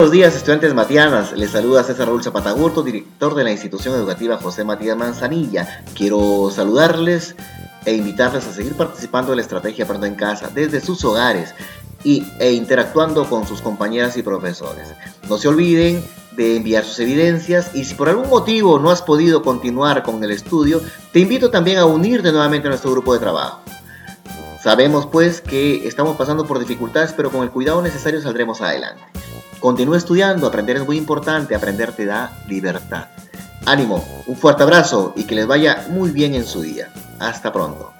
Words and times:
Buenos 0.00 0.14
días, 0.14 0.34
estudiantes 0.34 0.72
matianas. 0.72 1.32
Les 1.32 1.50
saluda 1.50 1.84
César 1.84 2.06
Raúl 2.06 2.22
Zapatagurto, 2.22 2.82
director 2.82 3.34
de 3.34 3.44
la 3.44 3.52
institución 3.52 3.94
educativa 3.94 4.38
José 4.38 4.64
Matías 4.64 4.96
Manzanilla. 4.96 5.84
Quiero 5.94 6.50
saludarles 6.50 7.36
e 7.84 7.92
invitarles 7.92 8.46
a 8.46 8.52
seguir 8.54 8.72
participando 8.78 9.32
de 9.32 9.36
la 9.36 9.42
estrategia 9.42 9.84
Aprendo 9.84 10.06
en 10.06 10.14
Casa 10.14 10.48
desde 10.54 10.80
sus 10.80 11.04
hogares 11.04 11.54
y, 12.02 12.26
e 12.38 12.52
interactuando 12.52 13.28
con 13.28 13.46
sus 13.46 13.60
compañeras 13.60 14.16
y 14.16 14.22
profesores. 14.22 14.88
No 15.28 15.36
se 15.36 15.48
olviden 15.48 16.02
de 16.34 16.56
enviar 16.56 16.86
sus 16.86 16.98
evidencias 17.00 17.74
y 17.74 17.84
si 17.84 17.94
por 17.94 18.08
algún 18.08 18.30
motivo 18.30 18.78
no 18.78 18.90
has 18.90 19.02
podido 19.02 19.42
continuar 19.42 20.02
con 20.02 20.24
el 20.24 20.30
estudio, 20.30 20.80
te 21.12 21.20
invito 21.20 21.50
también 21.50 21.76
a 21.76 21.84
unirte 21.84 22.32
nuevamente 22.32 22.68
a 22.68 22.70
nuestro 22.70 22.92
grupo 22.92 23.12
de 23.12 23.20
trabajo. 23.20 23.60
Sabemos 24.62 25.04
pues 25.04 25.42
que 25.42 25.86
estamos 25.86 26.16
pasando 26.16 26.46
por 26.46 26.58
dificultades, 26.58 27.12
pero 27.12 27.30
con 27.30 27.42
el 27.42 27.50
cuidado 27.50 27.82
necesario 27.82 28.22
saldremos 28.22 28.62
adelante. 28.62 29.02
Continúa 29.60 29.98
estudiando, 29.98 30.46
aprender 30.46 30.76
es 30.76 30.86
muy 30.86 30.96
importante, 30.96 31.54
aprender 31.54 31.92
te 31.92 32.06
da 32.06 32.32
libertad. 32.48 33.08
Ánimo, 33.66 34.04
un 34.26 34.36
fuerte 34.36 34.62
abrazo 34.62 35.12
y 35.16 35.24
que 35.24 35.34
les 35.34 35.46
vaya 35.46 35.86
muy 35.90 36.10
bien 36.10 36.34
en 36.34 36.46
su 36.46 36.62
día. 36.62 36.90
Hasta 37.18 37.52
pronto. 37.52 37.92